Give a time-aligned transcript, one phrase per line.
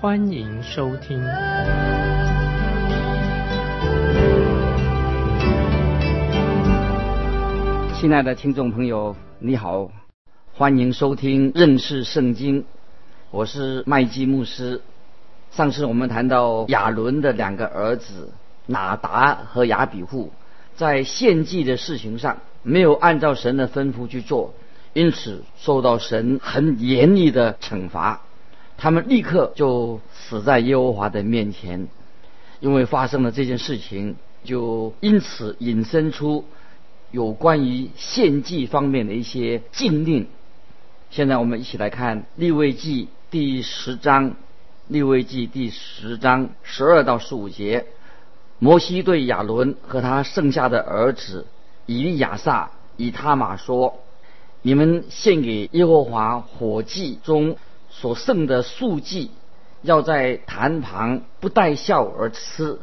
[0.00, 1.22] 欢迎收听。
[7.94, 9.90] 亲爱的听众朋友，你好，
[10.54, 12.64] 欢迎收听认识圣经，
[13.30, 14.80] 我是麦基牧师。
[15.50, 18.32] 上次我们谈到亚伦的两个儿子
[18.64, 20.32] 拿达和亚比户，
[20.76, 24.54] 在献祭的事情上没有按照神的吩咐去做，
[24.94, 28.22] 因此受到神很严厉的惩罚。
[28.80, 31.86] 他们立刻就死在耶和华的面前，
[32.60, 36.46] 因为发生了这件事情，就因此引申出。
[37.12, 40.28] 有关于献祭方面的一些禁令。
[41.10, 44.30] 现在我们一起来看《立位记》第十章，
[44.86, 47.86] 《立位记》第十章十二到十五节。
[48.60, 51.46] 摩西对亚伦和他剩下的儿子
[51.86, 53.98] 以利亚撒、以他玛说
[54.62, 57.56] ：“你们献给耶和华火祭中
[58.00, 59.30] 所剩的素祭，
[59.82, 62.78] 要在坛旁不带笑而吃，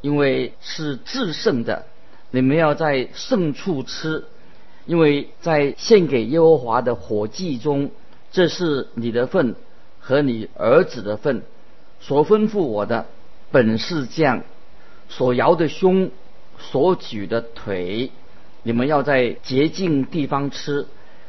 [0.00, 1.84] 因为是至圣的。”
[2.32, 4.24] 你们要在圣处吃，
[4.86, 7.90] 因为在献给耶和华的火祭中，
[8.32, 9.54] 这是你的份
[10.00, 11.42] 和你儿子的份。
[12.00, 13.06] 所吩咐我的
[13.50, 14.42] 本是这样：
[15.10, 16.10] 所摇的胸，
[16.58, 18.10] 所举的腿，
[18.62, 20.86] 你们要在洁净地方吃。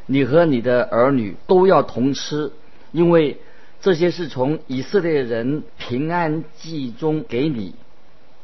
[0.08, 2.52] 你和你的儿女都要同吃，
[2.92, 3.38] 因为
[3.82, 7.76] 这些是从以色列人平安祭中给你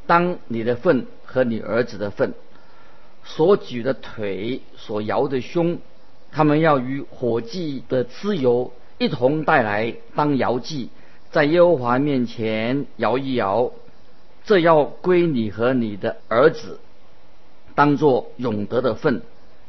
[0.06, 2.34] 当你的份和你儿子的份。
[3.25, 5.79] 所举的腿，所摇的胸，
[6.31, 10.89] 他们要与火祭的自由一同带来当摇祭，
[11.31, 13.72] 在耶和华面前摇一摇，
[14.44, 16.79] 这要归你和你的儿子，
[17.75, 19.22] 当做永得的份，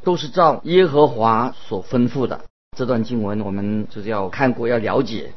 [0.03, 2.41] 都是照耶和华所吩咐的。
[2.75, 5.33] 这段经文我们就是要看过，要了解。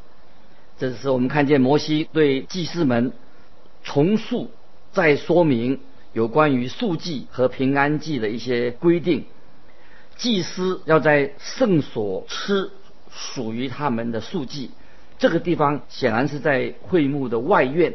[0.78, 3.12] 这是我们看见摩西对祭司们
[3.82, 4.50] 重述，
[4.92, 5.80] 再说明。
[6.14, 9.26] 有关于素祭和平安祭的一些规定，
[10.16, 12.70] 祭司要在圣所吃
[13.10, 14.70] 属于他们的素祭。
[15.18, 17.94] 这个地方显然是在会幕的外院，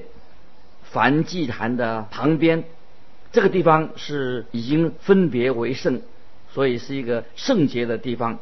[0.84, 2.64] 梵祭坛的旁边。
[3.32, 6.02] 这个地方是已经分别为圣，
[6.54, 8.40] 所以是一个圣洁的地方。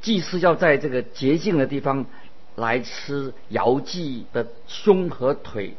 [0.00, 2.06] 祭司要在这个洁净的地方
[2.54, 5.74] 来吃摇祭的胸和腿。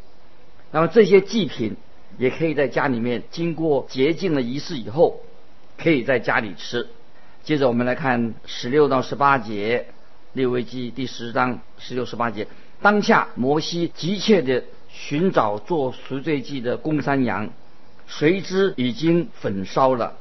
[0.72, 1.76] 那么这些祭品。
[2.18, 5.20] 也可以在家里面经过洁净的仪式以后，
[5.78, 6.88] 可以在家里吃。
[7.44, 9.88] 接着我们来看十六到十八节，
[10.34, 12.48] 列位记第十章十六十八节。
[12.82, 17.50] 当下摩西急切地寻找做赎罪祭的公山羊，
[18.08, 20.18] 谁知已经焚烧了，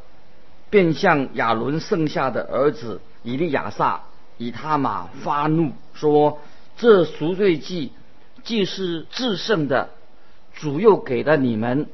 [0.69, 4.03] 便向亚伦剩下的儿子以利亚撒、
[4.39, 6.39] 以他玛发怒，说：
[6.77, 7.91] 这赎罪祭
[8.45, 9.91] 既是至圣的。
[10.55, 11.89] 主又给了你们，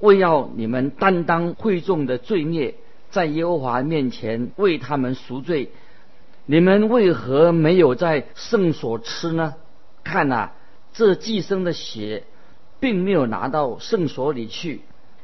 [0.00, 2.74] 为要你们担当会众的罪孽，
[3.12, 5.70] 在耶和华面前为他们赎罪。
[6.46, 9.54] 你们为何没有在圣所吃呢？
[10.02, 10.50] 看呐，
[10.92, 12.24] 这寄生的血，
[12.80, 14.80] 并没有拿到圣所里去。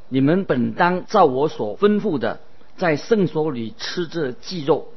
[0.09, 2.39] 你们本当照我所吩咐的，
[2.77, 4.93] 在圣所里吃这祭肉。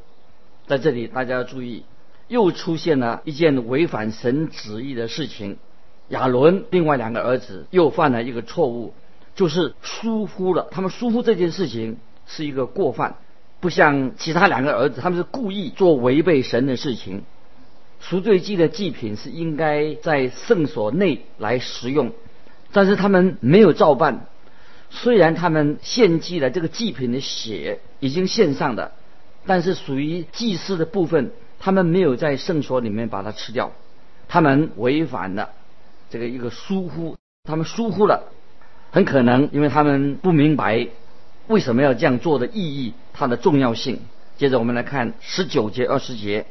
[0.71, 1.83] 在这里，大家要注意，
[2.29, 5.57] 又出现了一件违反神旨意的事情。
[6.07, 8.93] 亚伦另外两个儿子又犯了一个错误，
[9.35, 10.69] 就是疏忽了。
[10.71, 13.17] 他们疏忽这件事情是一个过犯，
[13.59, 17.24] 不像其他两个儿子，他们是故意做违背神的事情。
[18.00, 22.13] 赎罪祭的祭品是应该在圣所内来食用，
[22.71, 24.25] 但是他们没有照办。
[24.89, 28.94] 虽然他们献祭了这个祭品的血已经献上了，
[29.45, 33.71] 但是属于祭祀的部分，他们没有在圣所里面把它吃掉，
[34.27, 35.49] 他们违反了。
[36.09, 38.31] 这个一个疏忽，他们疏忽了，
[38.91, 40.88] 很可能因为他们不明白
[41.47, 43.99] 为什么要这样做的意义，它的重要性。
[44.38, 46.45] 接着我们来看十九节、二十节，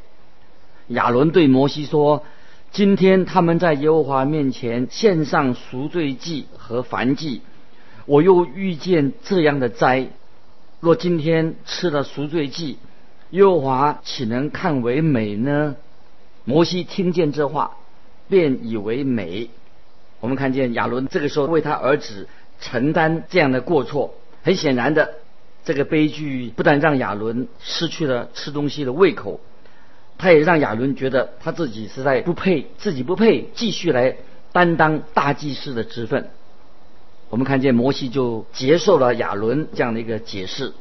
[0.87, 2.23] 亚伦对摩西说
[2.71, 7.41] ：“今天他们在耶和华面前献上赎罪祭和燔祭，
[8.05, 10.09] 我又遇见这样的灾。
[10.81, 12.77] 若今天吃了赎罪祭，
[13.29, 15.77] 耶和华岂能看为美呢？”
[16.43, 17.77] 摩西听见这话。
[18.29, 19.49] 便以为美，
[20.21, 22.29] 我们看见亚伦这个时候为他儿子
[22.61, 25.15] 承担这样的过错，很显然的，
[25.65, 29.41] 这个悲剧不但让亚伦失去了吃东西的胃口，
[30.17, 34.15] 他也让亚伦觉得他自己实在不配，自己不配继续来
[34.53, 36.29] 担当大祭司的职分。
[37.31, 40.73] 我们看见摩西就接受了亚伦这样的一个解释。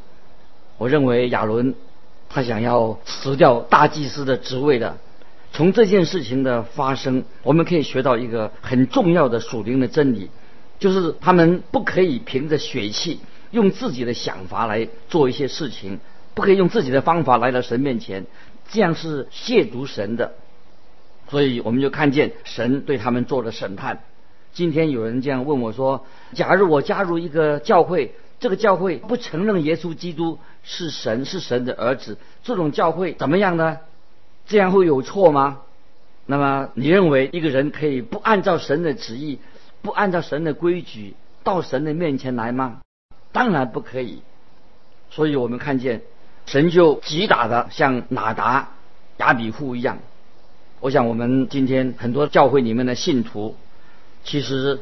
[0.78, 1.74] 我认为亚伦
[2.28, 4.98] 他想要辞掉大祭司的职位的。
[5.52, 10.28] 从这件事情的发生，我们可以学到一个很重要的属灵的真理，
[10.78, 13.20] 就是他们不可以凭着血气，
[13.50, 16.00] 用自己的想法来做一些事情，
[16.34, 18.26] 不可以用自己的方法来到神面前，
[18.70, 20.32] 这样是亵渎神的。
[21.28, 24.02] 所以我们就看见神对他们做了审判。
[24.52, 26.04] 今天有人这样问我说
[26.34, 33.78] ：“假如我加入一个教会，这个教会不承认耶稣基督是神，是神的儿子，这种教会怎么样呢？
[34.46, 35.60] 这样会有错吗？”
[36.26, 39.38] 那么你认为一个人可以不按照神的旨意，
[39.82, 42.80] 不按照神的规矩到神的面前来吗？
[43.32, 44.22] 当然不可以。
[45.10, 46.02] 所以我们看见
[46.46, 48.70] 神就击打的像哪达、
[49.18, 49.98] 亚比户一样。
[50.80, 53.56] 我想我们今天很多教会里面的信徒。
[54.22, 54.78] 其实，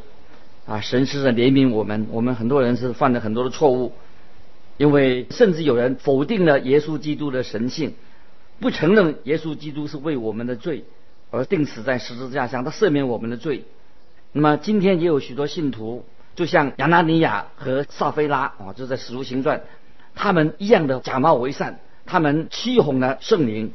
[0.67, 2.08] 啊，神是在怜悯我们。
[2.11, 3.93] 我们很多人是犯了很多的错误，
[4.76, 7.94] 因为甚至有人否定了耶稣基督的神性，
[8.58, 10.85] 不承认耶稣基督是为我们的罪
[11.31, 13.64] 而钉死在十字架上，他赦免我们的罪。
[14.32, 16.05] 那么今天也有许多信徒，
[16.35, 19.58] 就像亚拿尼亚和撒菲拉啊，就在《使徒行传》，
[20.14, 23.73] 他们一样的假冒为善，他们欺哄了圣灵。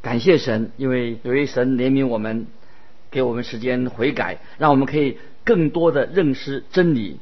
[0.00, 2.46] 感谢神，因为有一神怜悯我们。
[3.16, 7.18] 给我们时间悔改，让我们可以更多的认识真理。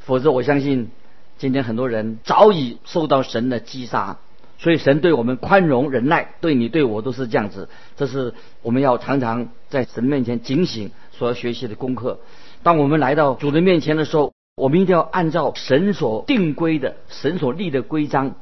[0.00, 0.90] 否则，我相信
[1.38, 4.18] 今天很多人早已受到神的击杀。
[4.58, 7.70] 所以，神对我们宽容忍耐，对你对我都是这样子。
[7.96, 12.20] 这是我们要常常在神面前警醒所要学习的功课。
[12.62, 18.34] 当我们来到主的面前的时候，我们一定要按照神所定规的、神所立的规章，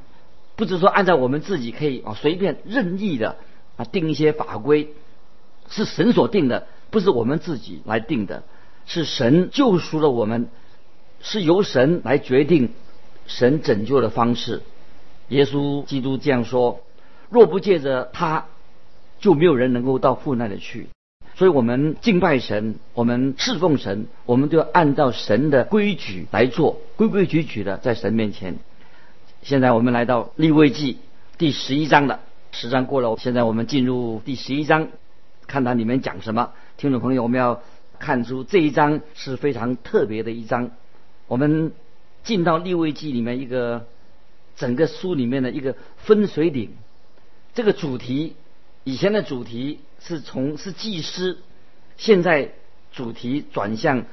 [0.57, 3.37] 不是说按照我们自己可以啊随便任意的
[3.77, 4.89] 啊定一些法规，
[5.69, 6.67] 是神所定的。
[6.91, 8.45] 不是我们自己来定的，
[8.87, 10.49] 是神救赎了我们，
[11.21, 12.71] 是由神来决定
[13.27, 14.63] 神拯救的方式。
[15.29, 16.81] 耶稣基督这样说
[17.29, 18.47] ：“若不借着他，
[19.19, 20.89] 就没有人能够到父那里去。”
[21.35, 28.57] 所以，我们敬拜神，我们侍奉神，我们都要按照神的规矩来做，规规矩矩的在神面前。
[29.43, 30.99] 现在我们来到立位记
[31.37, 32.21] 第十一章了，
[32.53, 34.89] 十章过了，现在我们进入第十一章，
[35.47, 36.53] 看它里面讲什么。
[36.77, 37.63] 听众朋友，我们要
[37.99, 40.73] 看出这一章是非常特别的一章。
[41.27, 41.73] 我们
[42.23, 43.87] 进到立位记里面一个
[44.57, 46.75] 整个书里面的一个分水岭。
[47.55, 48.37] 这个主题
[48.85, 51.39] 以前的主题是从是祭司，
[51.97, 52.53] 现在
[52.93, 54.05] 主题转向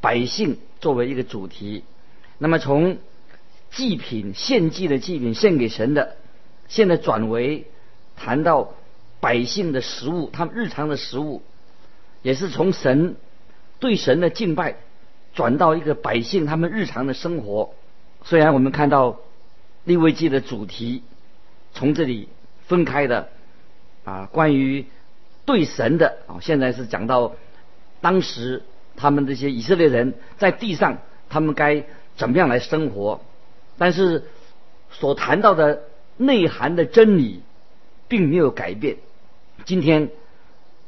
[0.00, 1.82] 百姓作为一个主题。
[2.38, 2.98] 那么从
[3.72, 6.16] 祭品献祭的祭品献给神的，
[6.68, 7.66] 现在转为
[8.14, 8.72] 谈到
[9.18, 11.42] 百姓的食物，他们日常的食物。
[12.24, 13.16] 也是从神
[13.80, 14.76] 对神的敬拜
[15.34, 17.74] 转到一个百姓他们日常的生活。
[18.24, 19.20] 虽然我们看到
[19.84, 21.02] 利未记的主题
[21.74, 22.30] 从这里
[22.66, 23.28] 分开的
[24.04, 24.86] 啊，关于
[25.44, 27.34] 对神的啊，现在是讲到
[28.00, 28.62] 当时
[28.96, 30.96] 他们这些以色列人在地上
[31.28, 31.84] 他们该
[32.16, 33.20] 怎么样来生活，
[33.76, 34.24] 但是
[34.90, 35.82] 所谈到的
[36.16, 37.42] 内涵的真理
[38.08, 38.96] 并没有改变。
[39.66, 40.08] 今天。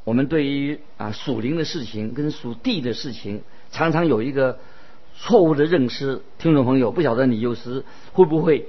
[0.06, 4.60] 我们对于啊属灵的事情跟属地的事情，常常有一个
[5.16, 6.22] 错误的认识。
[6.38, 7.82] 听众朋友，不晓得你有时
[8.12, 8.68] 会不会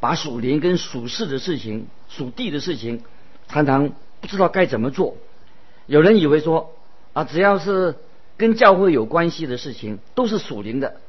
[0.00, 3.02] 把属灵跟属世的事情、属地的事情，
[3.48, 3.92] 常常
[4.22, 5.18] 不知道该怎么做。
[5.84, 6.72] 有人以为说
[7.12, 7.96] 啊，只要是
[8.38, 11.02] 跟教会有关系的事情，都是属灵的。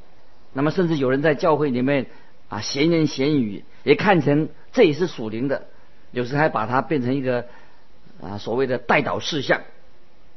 [0.52, 2.04] 那么，甚至有人在教会里面
[2.50, 5.68] 啊闲言闲语，也看成这也是属灵的。
[6.10, 7.46] 有时还把它变成一个。
[8.22, 9.62] 啊，所谓的代祷事项，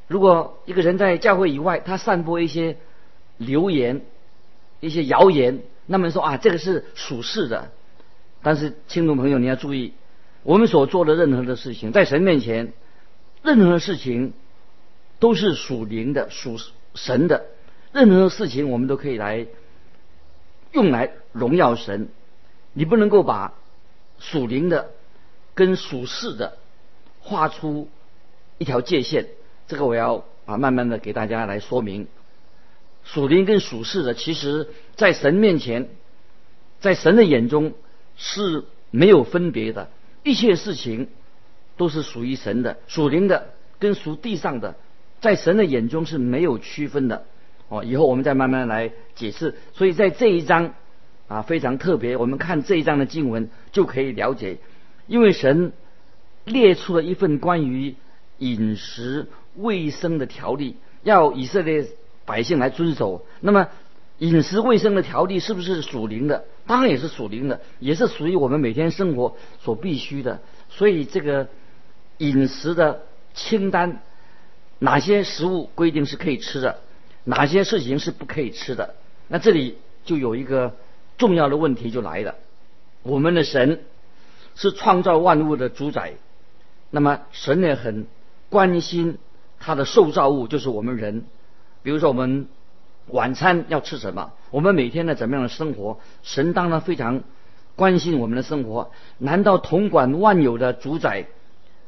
[0.08, 2.78] 如果一个人在教会以外，他散播一些
[3.38, 4.02] 流言、
[4.80, 7.72] 一些谣言，那么说啊，这个是属世的。
[8.42, 9.94] 但是，听众朋友，你要注意，
[10.44, 12.74] 我们所做的任何的事情，在神面前，
[13.42, 14.34] 任何事情
[15.20, 16.58] 都是属灵的、属
[16.96, 17.46] 神的。
[17.94, 19.46] 任何事情，我们都可以来
[20.72, 22.10] 用来荣耀神。
[22.74, 23.54] 你不能够把
[24.20, 24.92] 属灵的
[25.54, 26.58] 跟属世的。
[27.24, 27.89] 画出
[28.58, 29.27] 一条界限，
[29.68, 32.08] 这个我要啊慢慢的给大家来说明。
[33.06, 35.89] 属灵跟属世的，其实在神面前，
[36.80, 37.74] 在神的眼中
[38.15, 39.89] 是没有分别的，
[40.24, 41.08] 一切事情
[41.75, 42.77] 都是属于神的。
[42.88, 43.50] 属灵的
[43.80, 44.75] 跟属地上的，
[45.20, 47.25] 在神的眼中是没有区分的。
[47.70, 49.56] 哦，以后我们再慢慢来解释。
[49.74, 50.74] 所以在这一章
[51.27, 54.60] 啊非常特别，我们看这一章的经文就可以了解，
[55.08, 55.74] 因为神
[56.45, 57.95] 列出了一份关于
[58.38, 61.88] 饮食卫生的条例，要以色列
[62.25, 63.25] 百姓来遵守。
[63.39, 63.69] 那么
[64.19, 66.45] 饮食卫生的条例是不是属灵的？
[66.65, 70.41] 当然也是属灵的，也是属于我们每天生活所必须的。
[70.69, 71.47] 所以这个
[72.17, 74.01] 饮食的清单，
[74.79, 76.79] 哪些食物规定是可以吃的？
[77.25, 78.95] 哪些事情是不可以吃的？
[79.27, 80.75] 那这里就有一个
[81.17, 82.35] 重要的问题就来了。
[83.01, 83.83] 我们的神
[84.55, 86.13] 是创造万物的主宰，
[86.93, 88.05] 那么神也很
[88.50, 89.17] 关心
[89.59, 91.25] 他的受造物，就是我们人。
[91.81, 92.47] 比如说我们
[93.07, 94.33] 晚餐要吃什么？
[94.51, 95.97] 我们每天的怎么样的生活？
[96.21, 97.23] 神当然非常
[97.75, 98.91] 关心我们的生活。
[99.17, 101.25] 难道统管万有的主宰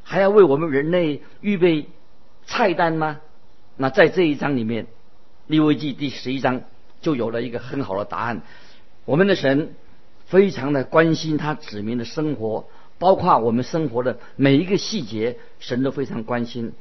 [0.01, 1.87] 还要为我们人类预备
[2.47, 3.19] 菜单吗？
[3.77, 4.87] 那在这一章里面。
[5.47, 6.61] 利未记第十一章
[7.01, 8.41] 就有了一个很好的答案。
[9.05, 9.75] 我们的神
[10.25, 12.65] 非常的关心他子民的生活，
[12.99, 16.73] 包括我们生活的每一个细节，神都非常关心。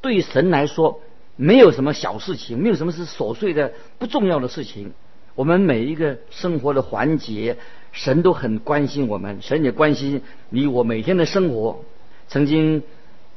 [0.00, 1.00] 对神来说，
[1.36, 4.92] 没有什么小事情，没有什么是琐碎的不重要的事情。
[5.34, 7.56] 我们每一个生活的环节，
[7.92, 11.84] 神都很关心我们，神也关心你我每天的生活。
[12.28, 12.82] 曾经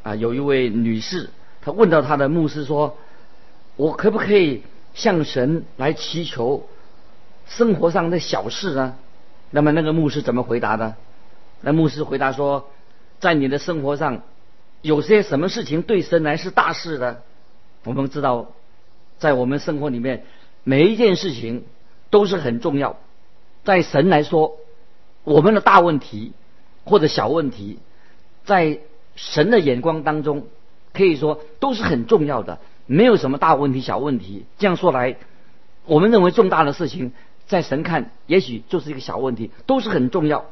[0.03, 1.29] 啊，有一位女士，
[1.61, 2.97] 她问到她的牧师说。
[3.77, 4.61] 我可不可以
[4.93, 6.67] 向神来祈求
[7.47, 8.95] 生活上的小事呢？
[9.49, 10.95] 那么那个牧师怎么回答的？
[11.61, 12.69] 那牧师回答说，
[13.19, 14.23] 在你的生活上
[14.81, 17.21] 有些什么事情对神来是大事的？
[17.83, 18.47] 我们知道，
[19.17, 20.25] 在我们生活里面
[20.63, 21.63] 每一件事情
[22.09, 22.97] 都是很重要。
[23.63, 24.57] 在神来说，
[25.23, 26.33] 我们的大问题
[26.83, 27.79] 或者小问题，
[28.43, 28.79] 在
[29.15, 30.47] 神的眼光当中，
[30.93, 32.59] 可以说都是很重要的。
[32.87, 34.45] 没有什么大问题、小问题。
[34.57, 35.17] 这样说来，
[35.85, 37.13] 我们认为重大的事情，
[37.45, 40.45] 在神看，也许就是一个小问题，都是很重要。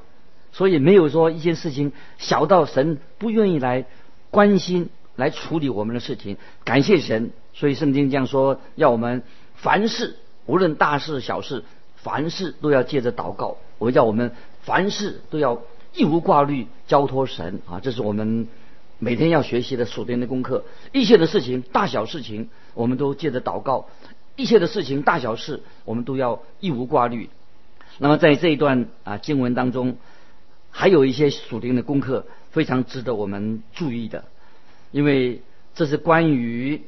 [0.51, 3.85] 所以没有说一件事情小到神不愿意来
[4.29, 6.37] 关心、来处理我们的事情。
[6.63, 9.23] 感谢神，所以圣经这样说：要我们
[9.55, 11.63] 凡事，无论大事小事，
[11.95, 13.57] 凡事都要借着祷告。
[13.77, 15.61] 我叫我们凡事都要
[15.93, 17.79] 一无挂虑，交托神啊！
[17.79, 18.47] 这是我们。
[19.01, 23.85] 每天要学习的属灵的功课，一切的事情，大小事情，我们都借着祷告；
[24.35, 27.29] 一切的事情，大小事，我们都要一无挂虑。
[27.99, 29.95] 那么在这一段啊经文当中，
[30.79, 34.23] 还有一些属灵的功课非常值得我们注意的，
[34.91, 35.41] 因为
[35.75, 36.83] 这是关于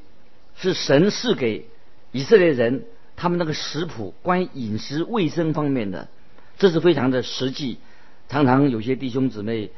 [0.55, 1.65] 是神赐给
[2.13, 2.85] 以色列人
[3.17, 6.07] 他们那个食谱，关于饮食卫生方面的，
[6.57, 7.79] 这是非常的实际。
[8.29, 9.71] 常常有些弟兄姊妹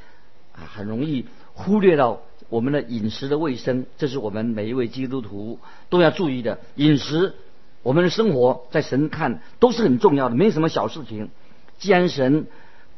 [0.51, 1.25] 啊，很容易。
[1.53, 5.57] 忽略到我们的饮食的卫生，这是我们每一位基督徒
[5.89, 6.59] 都要注意的。
[6.75, 7.33] 饮食，
[7.81, 11.31] 我们的生活在神看都是很重要的，没什么小事情。
[11.79, 12.45] 既然神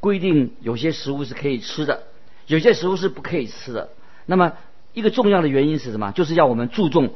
[0.05, 2.03] 规定有些食物是可以吃的，
[2.45, 3.89] 有些食物是不可以吃的，
[4.27, 4.53] 那么
[4.93, 6.12] 一个重要的原因是什么？
[6.12, 7.15] 就是要我们注重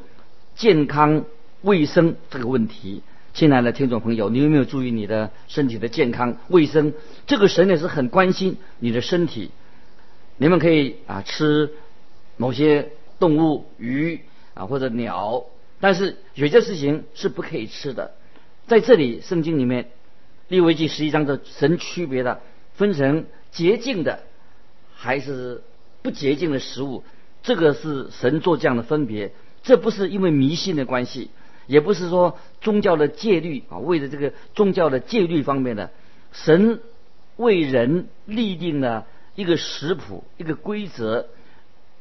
[0.56, 1.24] 健康
[1.62, 3.02] 卫生这个问题。
[3.32, 6.92] 亲爱的听众朋友，你有没有注意你的身体的健康卫生？
[7.28, 9.52] 这个神也是很关心你的身体。
[10.36, 11.70] 你们可以啊吃
[12.36, 14.22] 某些动物鱼
[14.54, 15.44] 啊或者鸟，
[15.78, 18.14] 但是有些事情是不可以吃的。
[18.66, 19.90] 在这里圣经里面，
[20.48, 22.40] 利未记十一章的神区别的
[22.80, 24.20] 分成洁净的
[24.94, 25.62] 还是
[26.00, 27.04] 不洁净的食物，
[27.42, 29.32] 这个是神做这样的分别。
[29.62, 31.28] 这不是因为迷信的关系，
[31.66, 35.90] 也不是说宗教的戒律啊，为了这个宗教的戒律方面的，
[36.32, 36.80] 神
[37.36, 39.04] 为人立定了。
[39.36, 41.28] 一个食谱，一个规则。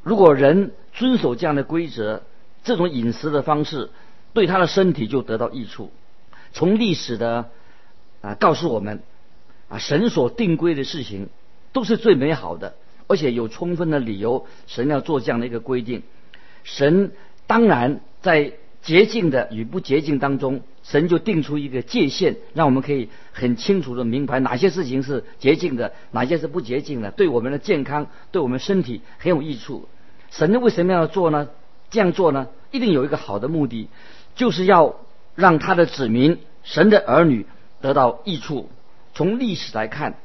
[0.02, 2.24] 如果人遵守这样的规则，
[2.64, 3.92] 这种饮食的方式，
[4.34, 5.92] 对他的身体就得到益处。
[6.54, 7.50] 从历史的
[8.22, 9.04] 啊告诉我们，
[9.70, 11.30] 啊神所定规的事情
[11.72, 12.76] 都是最美好的，
[13.08, 16.04] 而且有充分的理由，神要做这样的一个规定。
[16.64, 17.12] 神
[17.48, 20.62] 当然在洁净的与不洁净当中。
[20.82, 29.88] 神就定出一个界限，让我们可以很清楚的明白哪些事情是洁净的，哪些是不洁净的，对我们的健康、对我们身体很有益处。
[30.32, 31.50] 神为什么要做呢？
[31.92, 33.88] 这样做呢，一定有一个好的目的，
[34.34, 34.96] 就是要
[35.36, 37.46] 让他的子民、神的儿女
[37.82, 38.68] 得到益处。
[39.20, 40.16] 从历史来看，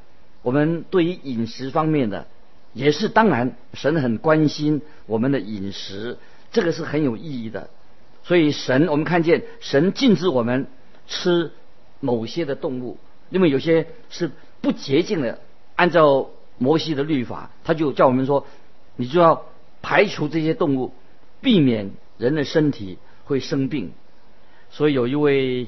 [0.43, 2.29] 我们对于饮食方面的，
[2.75, 6.17] 也是当然，神很关心我们的饮食，
[6.53, 7.71] 这个是很有意义的。
[8.23, 10.69] 所以神，我们看见神禁止我们
[11.09, 11.51] 吃
[11.99, 12.99] 某些的动物，
[13.31, 15.41] 因为有些是不洁净的。
[15.75, 18.47] 按照摩西的律法，他就叫我们说，
[18.95, 19.45] 你就要
[19.83, 20.93] 排除这些动物，
[21.41, 23.91] 避免人的身体会生病。
[24.71, 25.67] 所以有一位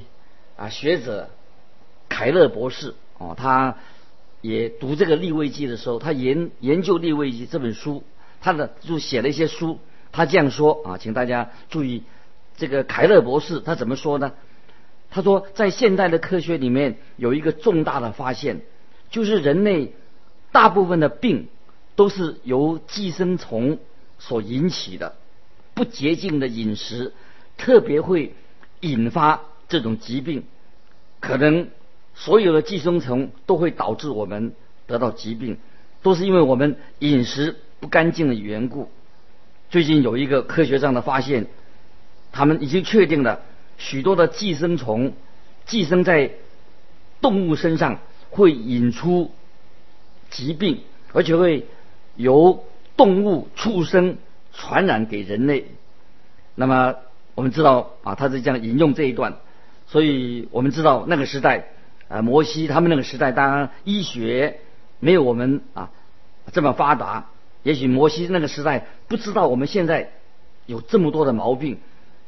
[0.55, 1.29] 啊学者
[2.07, 3.77] 凯勒博士哦，他
[4.41, 8.03] 也读这个立位记的时候，他研研究立位记这本书，
[8.41, 9.79] 他的就写了一些书。
[10.11, 12.03] 他这样说啊，请大家注意，
[12.55, 14.33] 这个凯勒博士他怎么说呢？
[15.09, 18.61] 他说，在现代的科学里面有一个重大的发现，
[19.09, 19.93] 就是人类
[20.51, 21.47] 大部分的病
[21.95, 23.79] 都是由寄生虫
[24.19, 25.15] 所引起的，
[25.73, 27.13] 不洁净的饮食
[27.57, 28.33] 特别会
[28.81, 30.43] 引发这种疾病，
[31.19, 31.69] 可能
[32.17, 34.53] 所有的寄生虫都会导致我们
[34.87, 35.57] 得到疾病，
[36.01, 38.89] 都是因为我们饮食不干净的缘故。
[39.69, 41.45] 最近有一个科学上的发现，
[42.31, 43.41] 他们已经确定了
[43.77, 45.13] 许多的寄生虫
[45.65, 46.31] 寄生在
[47.21, 47.99] 动物身上，
[48.31, 49.31] 会引出
[50.31, 50.81] 疾病，
[51.13, 51.67] 而且会
[52.15, 52.63] 由
[52.95, 54.17] 动物畜生
[54.53, 55.65] 传染给人类。
[56.55, 56.95] 那么
[57.35, 59.37] 我们知道啊，他是这样引用这一段，
[59.85, 61.67] 所以我们知道那个时代
[62.09, 64.59] 啊，摩西他们那个时代，当然医学
[64.99, 65.91] 没有我们啊
[66.51, 67.27] 这么发达。
[67.63, 70.11] 也许摩西那个时代不知道我们现在
[70.65, 71.79] 有这么多的毛病，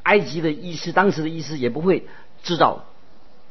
[0.03, 2.07] 埃及的医师当时的医师也不会
[2.43, 2.85] 知道，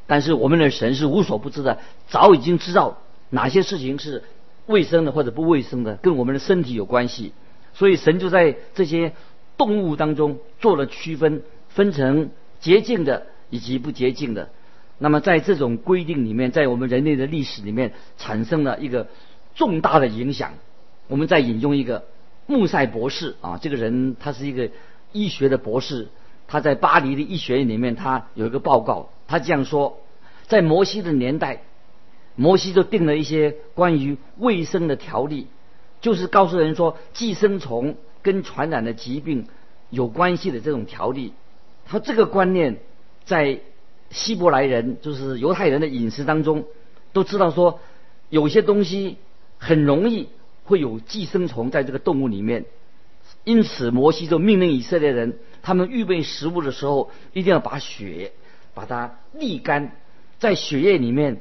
[0.06, 2.98] 但是我们的神是无所不知的，早已经知道
[3.30, 4.24] 哪些事情是
[4.66, 7.32] 卫生的或者不卫生的，跟我们的身体有关系，
[7.72, 9.14] 所以神就在这些
[9.56, 12.30] 动物当中做了区分，分成
[12.60, 14.50] 洁净的以及不洁净的。
[14.98, 19.08] 那么在这种规定里面，在我们人类的历史里面产生了一个
[19.54, 20.54] 重大的影响。
[21.06, 22.04] 我们再引用一个
[22.46, 24.70] 穆塞博士啊，这个人他是一个
[25.12, 26.08] 医学的博士，
[26.46, 30.00] 他在巴黎的医学院里面，他有一个报告，他这样说：
[30.46, 31.62] 在摩西的年代，
[32.34, 35.46] 摩西就定了一些关于卫生的条例，
[36.00, 39.46] 就是告诉人说寄生虫跟传染的疾病
[39.90, 41.32] 有关系的这种条例。
[41.86, 42.80] 他这个观念
[43.24, 43.60] 在
[44.10, 46.64] 希伯来人，就是犹太人的饮食当中，
[47.12, 47.80] 都知道说
[48.28, 49.16] 有些东西
[49.58, 50.28] 很容易。
[50.64, 52.66] 会有寄生虫在这个动物里面，
[53.44, 58.32] 因此摩西就命令以色列人，他们预备食物的时候，一定要把血
[58.74, 59.96] 把它沥干，
[60.38, 61.40] 在血液里面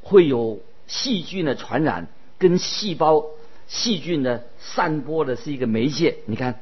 [0.00, 3.26] 会有细菌的传染，跟细胞
[3.66, 6.16] 细菌的散播的是一个媒介。
[6.24, 6.58] 你看，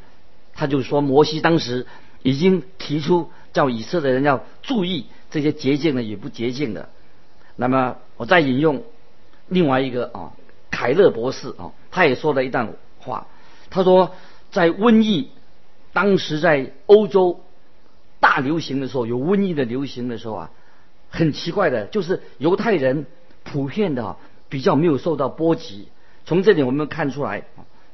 [0.53, 1.87] 他就说摩西当时
[2.25, 6.89] 已经提出叫以色列人要注意这些洁净的与不洁净的。
[7.57, 8.85] 那么我再引用
[9.49, 10.33] 另外一个啊。
[10.71, 13.29] 凯勒博士啊，他也说了一段话。
[13.71, 14.11] 他说，
[14.51, 15.31] 在瘟疫
[15.93, 17.41] 当时在欧洲
[18.19, 20.51] 大流行的时候，有瘟疫的流行的时候啊，
[21.11, 23.07] 很奇怪的，就是犹太人
[23.45, 24.17] 普遍的
[24.49, 25.87] 比较没有受到波及。
[26.27, 27.45] 从这里我们看出来，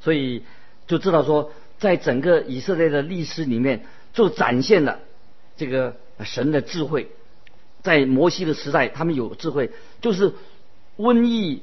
[0.01, 0.43] 所以
[0.87, 5.01] 就知道说，在整个以色列的历史里面，就展现了
[5.59, 7.11] 这个神的智慧。
[7.83, 10.35] 在摩西的时代，他们有智慧，就是
[10.97, 11.63] 瘟疫。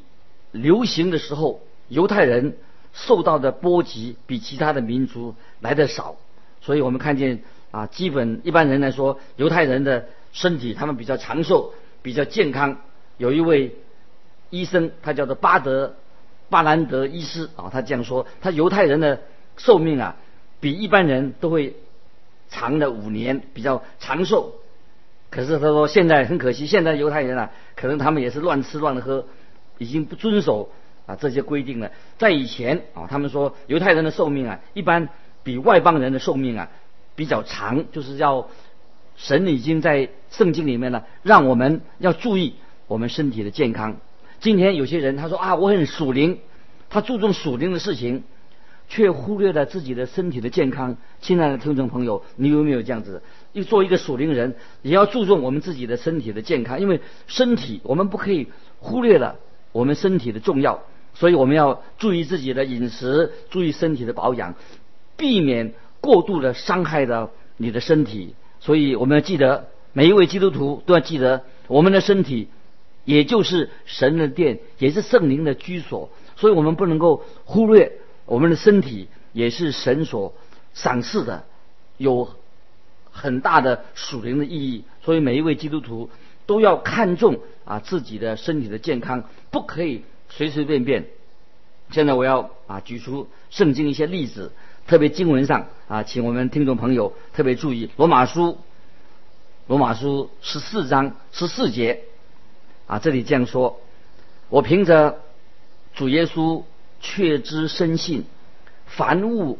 [0.53, 2.57] 流行的时候，犹太人
[2.93, 6.15] 受到的波及比其他的民族来的少，
[6.61, 12.77] 所以我们看见啊，基本一般人来说，犹太人的身体他们比较长寿，比较健康。
[13.17, 13.75] 有一位
[14.49, 15.95] 医生，他叫做巴德
[16.49, 19.21] 巴兰德医师啊，他这样说：他犹太人的
[19.57, 20.15] 寿命啊，
[20.61, 21.75] 比一般人都会
[22.49, 24.55] 长了五年，比较长寿。
[25.29, 29.25] 可是他说，现在很可惜，现在犹太人啊，可能他们也是乱吃乱喝。
[29.79, 30.71] 已经不遵守
[31.05, 31.91] 啊这些规定了。
[32.17, 35.09] 在以前啊，他们说犹太人的寿命啊，一般
[35.43, 36.71] 比外邦人的寿命啊
[37.15, 38.49] 比较长，就是要
[39.17, 42.55] 神已经在圣经里面呢，让我们要注意
[42.87, 43.97] 我们身体的健康。
[44.39, 46.39] 今天有些人他说啊，我很属灵，
[46.89, 48.23] 他注重属灵的事情，
[48.89, 50.97] 却忽略了自己的身体的健康。
[51.21, 53.21] 亲爱的听众朋友，你有没有这样子？
[53.57, 58.47] 要做一个属灵人，也要注重我们自己的身体的健康，因为身体我们不可以
[58.79, 59.35] 忽略了。
[59.73, 60.81] 我们身体的重要，
[61.13, 64.55] 所以我们要注意自己的饮食，注意身体的保养，
[65.17, 68.33] 避免过度的伤害到你的身体。
[68.59, 72.47] 所以我们要记得，每一位基督徒都要记得，我们的身体
[73.03, 76.09] 也就是神的殿，也是圣灵的居所。
[76.37, 77.91] 所以我们不能够忽略
[78.25, 80.33] 我们的身体，也是神所
[80.73, 81.43] 赏赐的，
[81.97, 82.29] 有
[83.17, 84.83] 很大的属灵的意义。
[85.03, 86.09] 所以每一位基督徒。
[86.47, 91.05] 都要看重啊自己的身体的健康，不可以随随便便。
[91.91, 94.53] 现在我要啊举出圣经一些例子，
[94.87, 98.41] 特别经文上啊，请我们听众朋友特别注意《罗马书》
[99.67, 102.03] 《罗马书》十四章十四节
[102.85, 103.81] 啊，这里这样说：
[104.47, 105.19] 我凭着
[105.93, 106.63] 主耶稣
[107.01, 108.23] 确知深信，
[108.85, 109.59] 凡物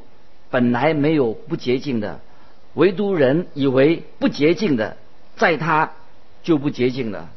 [0.50, 2.22] 本来没有不洁净的，
[2.78, 4.98] 唯独人以为不洁净的。
[5.36, 5.92] 在他
[6.42, 7.30] 就不洁净了。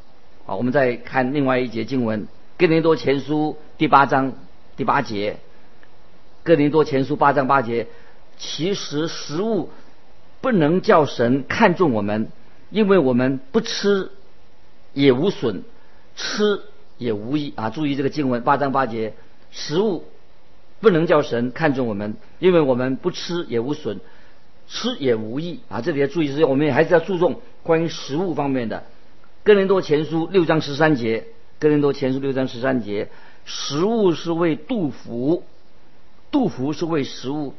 [0.46, 2.22] 啊，我们再看另外一节经文，
[2.56, 4.32] 《哥林多前书》第八章
[4.76, 5.32] 第八节，
[6.42, 7.86] 《哥林多前书》八章八节，
[8.38, 9.68] 其实食物
[10.40, 12.32] 不能叫神看重我们，
[12.70, 14.10] 因为我们不吃
[14.94, 15.62] 也无损，
[16.16, 16.62] 吃
[16.96, 17.68] 也无益啊！
[17.68, 19.12] 注意这个经文八章八节，
[19.50, 20.04] 食物
[20.80, 24.00] 不能叫神看重我们，因为我们不吃也无损，
[24.70, 25.80] 吃也无益啊！
[25.80, 28.84] 这里要注意是，我们还是要注重关于食物方面的。
[29.42, 31.24] 哥林多前书六章十三节，
[31.58, 33.08] 哥林多前书六章十三节，
[33.44, 35.42] 食物是为杜甫，
[36.30, 37.54] 杜甫是为食物，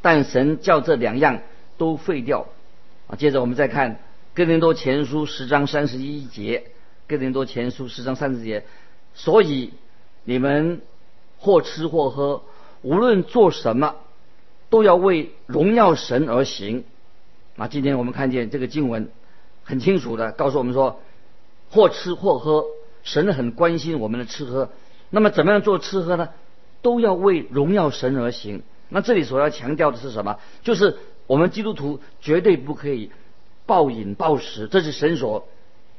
[0.00, 1.40] 但神叫这两样
[1.76, 2.46] 都废掉
[3.08, 3.16] 啊。
[3.16, 3.98] 接着我们再看
[4.32, 6.66] 哥林多前书十章三十一节，
[7.08, 8.64] 哥林多前书十章三十节，
[9.12, 9.72] 所以
[10.22, 10.82] 你们
[11.38, 12.42] 或吃或喝，
[12.82, 13.96] 无论做什么，
[14.72, 16.84] 都要为荣耀神而行。
[17.58, 19.10] 啊，今天我们看见这个经文。
[19.64, 21.00] 很清楚的告诉我们说，
[21.70, 22.64] 或吃或喝，
[23.02, 24.70] 神很关心我们的吃喝。
[25.10, 26.30] 那么怎么样做吃喝呢？
[26.80, 28.62] 都要为荣耀神而行。
[28.88, 30.38] 那这里所要强调的是什么？
[30.62, 33.12] 就是我们基督徒绝对不可以
[33.66, 35.46] 暴饮暴食，这是神所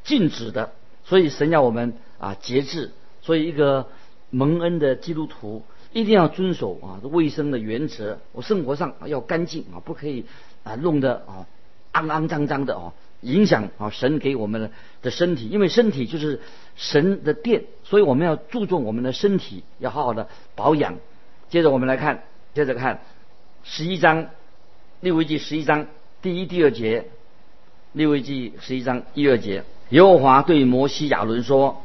[0.04, 0.72] 禁止的。
[1.06, 2.90] 所以神要我们啊节制。
[3.22, 3.88] 所以一个
[4.32, 8.20] 蒙恩的基督徒一定要遵守啊卫生的原则。
[8.34, 10.26] 我生活上要干净啊，不可以
[10.64, 11.48] 啊弄得啊
[11.94, 12.94] 肮肮脏脏的啊。
[13.22, 16.42] 影响啊，神给我们的的身体，因为身体就是
[16.76, 20.96] 神的殿，所以我们要注重我们的身体，要好好的保养。
[21.50, 23.00] 接着我们来看，接着看
[23.64, 24.28] 十一章
[25.00, 25.88] 利未记十一章
[26.22, 27.06] 第一、第二节，
[27.94, 31.82] 利未记十一章一二节，耶和华对摩西亚伦说：“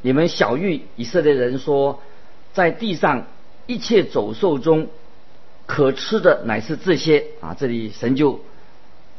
[0.00, 2.00] 你们小谕以色列人说，
[2.54, 3.26] 在地上
[3.68, 4.88] 一切走兽中
[5.66, 8.40] 可吃的乃是这些啊。”这里神就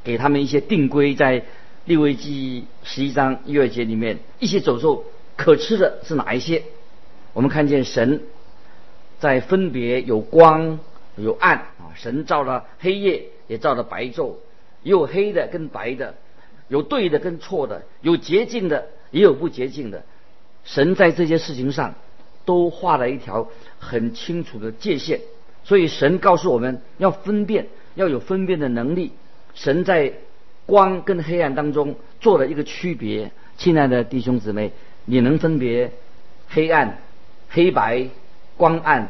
[0.04, 1.46] 给他们一些定规在。
[1.86, 6.66] 利未记十一章一二节里面，一些走兽可吃的是哪一些？
[7.34, 8.22] 我们看见神
[9.18, 10.78] 在分别有光
[11.16, 14.36] 有暗啊，神造了黑夜，也造了白昼，
[14.84, 16.14] 有黑的跟白的，
[16.68, 20.04] 有对的跟错的，有洁净的也有不洁净的。
[20.66, 21.96] 神在这些事情上
[22.50, 25.20] 都画了一条很清楚的界限，
[25.64, 29.12] 所以神告诉我们要分辨，要有分辨的能力。
[29.54, 30.14] 神在。
[30.70, 34.72] 光跟黑暗当中做了一个区别，亲爱的弟兄姊妹，
[35.06, 35.92] 你能分别
[36.48, 37.00] 黑暗、
[37.50, 38.08] 黑白、
[38.56, 39.10] 光暗、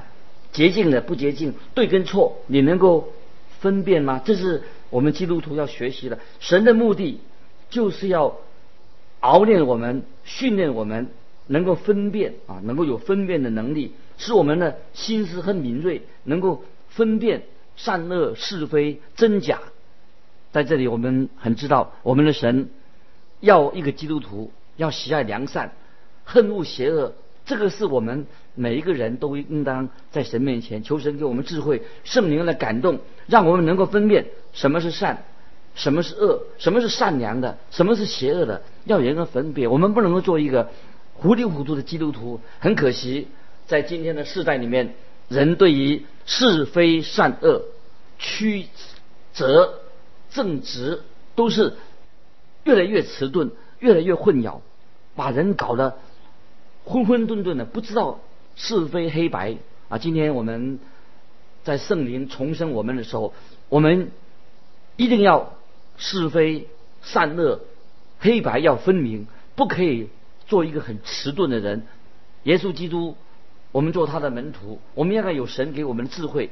[0.54, 3.10] 洁净的不洁净、对跟错，你能够
[3.60, 4.22] 分辨吗？
[4.24, 6.18] 这是我们基督徒要学习的。
[6.40, 7.20] 神的目的
[7.70, 8.38] 就是要
[9.20, 11.10] 熬练我们、训练我们，
[11.50, 17.44] 能够分辨啊，能够有分辨的能力，使我们的心思很敏锐，能够分辨
[17.76, 19.60] 善恶是非真假。
[20.52, 22.70] 在这里，我们很知道，我们的神
[23.40, 25.74] 要一个基督徒要喜爱良善，
[26.24, 27.14] 恨恶邪恶。
[27.46, 35.24] 这个是我们每一个人都应当在神面前求神给我们智慧，圣灵的感动，让我们能够分辨什么是善，
[35.74, 39.68] 什么是恶，什么是善良的，什么是邪恶的，要严格分别。
[39.68, 40.70] 我们不能够做一个
[41.22, 42.40] 糊里糊涂的基督徒。
[42.60, 43.28] 很可惜，
[43.68, 44.96] 在今天的世代里面，
[45.28, 47.64] 人对于是非善恶、
[48.18, 48.68] 曲
[49.34, 49.80] 折。
[50.32, 51.02] 正直
[51.34, 51.74] 都是
[52.64, 54.60] 越来越迟钝，越来越混淆，
[55.16, 55.98] 把人搞得
[56.86, 58.20] 混混沌沌的，不知道
[58.56, 59.98] 是非黑白啊！
[59.98, 60.78] 今天我们
[61.64, 63.34] 在圣灵重生我们的时候，
[63.70, 64.12] 我们
[64.98, 65.58] 一定要
[65.98, 66.68] 是非
[67.02, 67.62] 善恶
[68.20, 70.10] 黑白要分明，不可以
[70.50, 71.84] 做一个很迟钝的人。
[72.44, 73.16] 耶稣基督，
[73.72, 76.50] 我们做他的门徒，我们要有神给我们的智慧，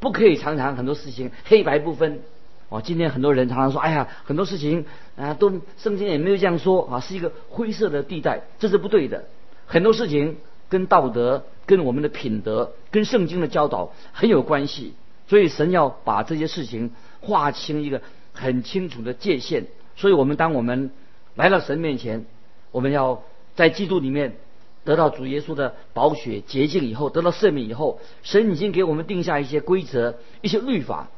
[0.00, 2.20] 不可以常常很多事情黑白不分。
[2.68, 9.24] 哦，今天很多人常常说：“哎呀，很多事情啊，都圣经也没有这样说啊，是一个灰色的地带，这是不对的。
[9.66, 10.38] 很多事情
[10.70, 14.94] 跟道德、跟我们的品德、跟圣经的教导很有关系，
[15.28, 18.00] 所以神要把这些事情划清一个
[18.32, 19.66] 很清楚的界限。
[19.94, 20.90] 所以我们当我们
[21.34, 22.24] 来到神面前，
[22.72, 23.22] 我们要
[23.54, 24.36] 在基督里面
[24.84, 31.08] 得到主耶稣的宝血洁净以后，得到赦免以后，神已经给我们定下一些规则、一些律法。”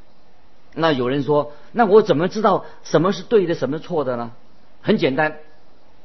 [0.77, 4.33] 那有人说，那我怎么知道什么是对的，什么错的呢？
[4.83, 5.38] 很简单，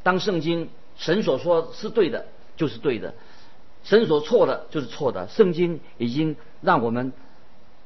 [0.04, 3.14] 当圣经神所说是对的，就是对的；
[3.84, 5.28] 神所错的，就是错的。
[5.28, 7.14] 圣经已经让我们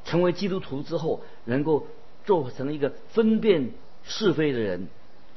[0.04, 1.88] 成为基督徒之后，能够
[2.26, 3.72] 做成一个分辨
[4.04, 4.90] 是非的人。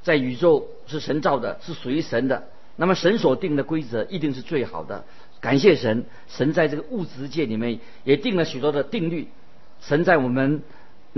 [0.07, 2.45] 在宇宙是神造的，是属于神的。
[2.77, 5.05] 那么神所定的规则一定是最好的。
[5.41, 9.27] 感谢神，神在这个物质界里面也定了许多的定律。
[9.81, 10.63] 神在我们。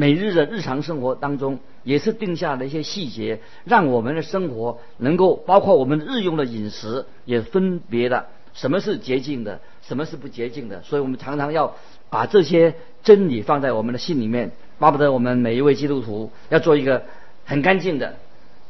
[0.00, 10.80] 每日的日常生活当中，也是定下了一些细节，让我们的生活能够包括我们日用的饮食，也分别的什么是洁净的，什么是不洁净的。
[10.84, 11.74] 所以我们常常要
[12.10, 17.02] 把这些真理放在我们的心里面，巴不得我们每一位基督徒要做一个
[17.44, 18.14] 很干净的、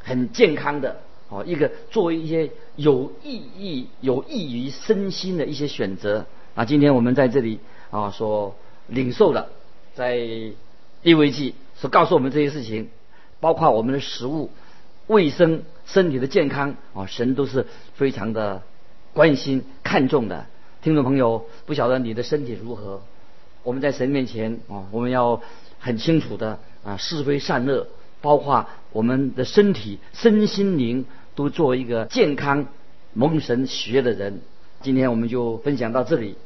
[0.08, 6.24] 很健康的哦，一个做一些有意义、有益于身心的一些选择。
[6.54, 9.50] 啊，今天我们在这里啊所领受的，
[9.94, 10.16] 在
[11.02, 12.88] 利未记所告诉我们这些事情，
[13.38, 14.50] 包括我们的食物、
[15.06, 18.62] 卫生、身体的健康啊，神都是非常的
[19.12, 20.46] 关心、看重的。
[20.80, 23.02] 听众朋友，不晓得你的身体如何？
[23.62, 25.42] 我们在神面前啊，我们要
[25.78, 27.86] 很清楚的啊是非善恶，
[28.20, 31.04] 包括我们的身体、身心灵
[31.34, 32.66] 都做一个健康、
[33.12, 34.40] 蒙神喜悦的人。
[34.80, 36.36] 今天我们就分享到这里。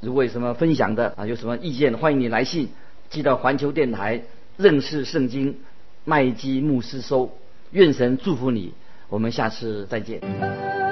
[0.00, 2.68] 如果有什么分享的啊，有什么意见，欢迎你来信
[3.08, 4.22] 寄到环球电台
[4.56, 5.56] 认识圣经
[6.04, 7.30] 麦基牧师收。
[7.70, 8.72] 愿神祝福你，
[9.08, 10.83] 我们下次再见。